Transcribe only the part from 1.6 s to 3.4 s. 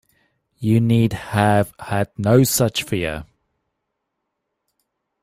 had no such fear.